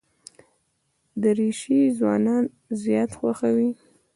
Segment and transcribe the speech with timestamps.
[1.21, 2.43] دریشي ځوانان
[2.83, 3.71] زیات خوښوي.